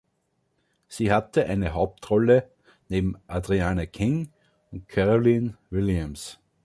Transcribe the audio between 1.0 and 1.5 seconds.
hatte